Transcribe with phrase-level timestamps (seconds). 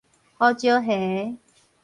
[0.39, 1.37] 胡椒蝦